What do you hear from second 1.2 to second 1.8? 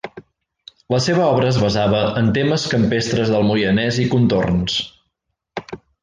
obra es